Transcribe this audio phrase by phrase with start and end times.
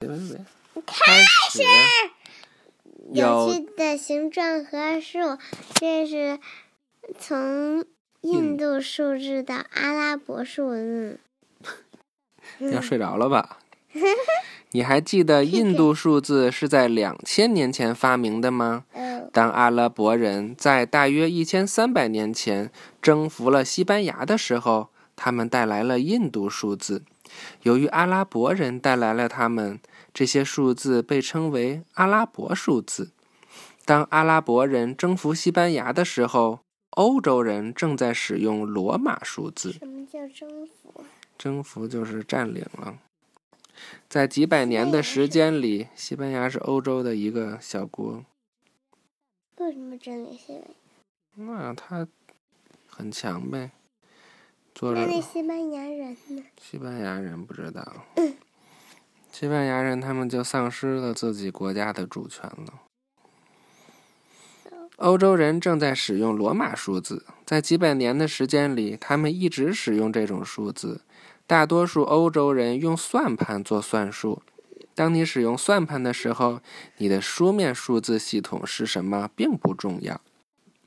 [0.00, 1.62] 开始。
[3.12, 5.36] 有趣的形状和数，
[5.74, 6.38] 这是
[7.18, 7.84] 从
[8.22, 11.20] 印度数字到阿拉伯数字。
[12.72, 13.58] 要睡着了吧？
[14.70, 18.84] 你还记得印度数字是在两千年前发明的吗？
[19.32, 22.72] 当阿拉伯人在大约一千三百年前
[23.02, 24.88] 征服了西班牙的时候，
[25.22, 27.02] 他们带来了印度数字。
[27.62, 29.78] 由于阿拉伯人带来了他们。
[30.12, 33.12] 这些数字被称为阿拉伯数字。
[33.84, 36.58] 当阿拉伯人征服西班牙的时候，
[36.90, 39.70] 欧洲人正在使用罗马数字。
[39.72, 41.04] 什么叫征服？
[41.38, 42.98] 征服就是占领了。
[44.08, 48.24] 在几百年的时间里，西班牙是欧洲的一个小国。
[49.58, 50.54] 为什么占领西
[51.36, 51.54] 班牙？
[51.54, 52.08] 那他
[52.88, 53.70] 很强呗。
[54.82, 56.42] 那那西班牙人呢？
[56.60, 58.06] 西班牙人不知道。
[59.30, 62.80] 西班牙人他们就丧失了自己国家的主权了。
[64.96, 71.02] 欧洲人正在使用罗马数字，在几百年的时间里，他们一直使用这种数字。
[71.46, 74.42] 大多数欧洲人用算盘做算术。
[74.94, 76.60] 当你使用算盘的时候，
[76.98, 80.20] 你的书面数字系统是什么并不重要。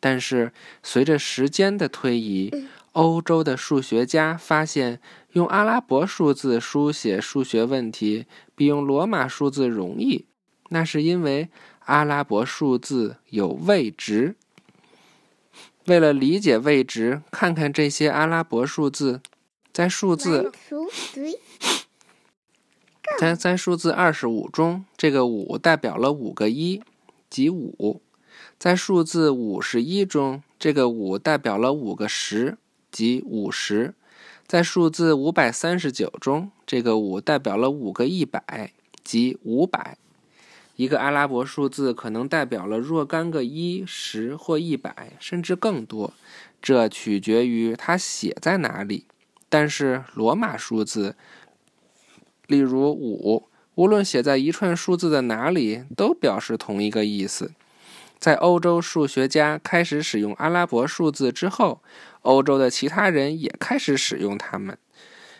[0.00, 2.50] 但是随着时间的推移，
[2.92, 5.00] 欧洲的数学家发现。
[5.32, 10.26] 用阿拉伯数字书写数学问题比用罗马数字容易，
[10.70, 11.48] 那是因为
[11.84, 14.34] 阿拉伯数字有位值。
[15.86, 19.20] 为了理解位值，看看这些阿拉伯数字，
[19.72, 20.50] 在数字
[23.20, 26.82] 在在数字二十五中，这个五代表了五个一，
[27.28, 28.00] 即五；
[28.58, 32.58] 在数字五十一中，这个五代表了五个十，
[32.90, 33.94] 即五十。
[34.46, 38.72] 在数字五百三十九中，这个五代表了五个一百，
[39.04, 39.96] 即五百。
[40.76, 46.14] 一个阿拉伯数字可能代表了若干个一、十或一百，甚至更多，
[46.62, 49.04] 这取决于它写在哪里。
[49.48, 51.16] 但是罗马数字，
[52.46, 53.44] 例如五，
[53.74, 57.52] 无论写在一串数字的哪里，都表示同一个意思。
[58.20, 61.80] 在欧洲数学家开始使用阿拉伯数字之后，
[62.20, 64.76] 欧洲的其他人也开始使用它们。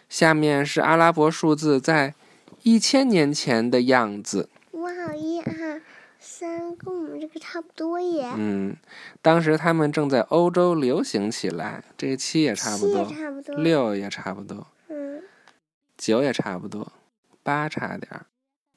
[0.08, 2.14] 下面是阿拉伯数字在
[2.62, 4.48] 一千年前的样子。
[4.72, 5.82] 哇，一二
[6.18, 8.30] 三，跟我们这个差不多耶。
[8.34, 8.74] 嗯，
[9.20, 11.84] 当时他们正在欧洲流行起来。
[11.98, 13.06] 这个七也差不多，
[13.58, 15.22] 六也差不多，嗯，
[15.98, 16.90] 九也差不多，
[17.42, 18.24] 八差点儿，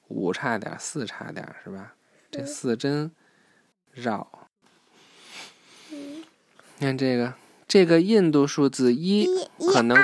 [0.10, 1.94] 五差点儿，四差点儿，是吧？
[2.30, 3.10] 这四真。
[3.94, 4.28] 绕，
[5.90, 6.26] 你
[6.80, 7.36] 看这个，
[7.68, 9.28] 这个印度数字一
[9.72, 9.96] 可能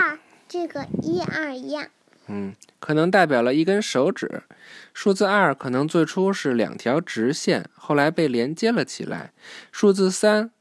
[0.47, 1.89] 这个一二一样，
[2.27, 4.43] 嗯，可能代表了一根手指。
[4.93, 9.33] 数字二可能最初是两条直线，后来被连接了起来。
[9.71, 10.51] 数字三，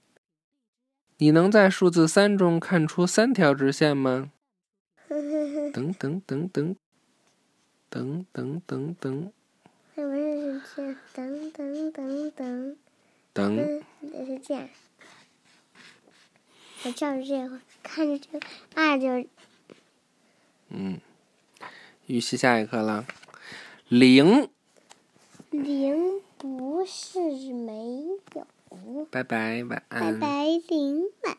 [1.18, 4.30] 你能在数字三中看出三条直线吗？
[5.72, 6.76] 等等等等
[7.90, 9.32] 等等等等，
[9.94, 12.76] 是不是这等等等等。
[13.38, 14.68] 等，也是这样。
[16.84, 19.28] 我照着这个看着这个二就。
[20.70, 21.00] 嗯，
[22.06, 23.06] 预习下一课了。
[23.88, 24.48] 零。
[25.50, 27.20] 零不是
[27.52, 28.04] 没
[28.34, 28.46] 有。
[29.10, 30.18] 拜拜，晚安。
[30.18, 31.36] 拜拜，零晚。